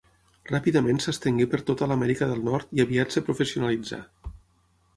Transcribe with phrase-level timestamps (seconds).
[0.51, 4.05] Ràpidament s'estengué per tota l'Amèrica del Nord i aviat es professionalitzà.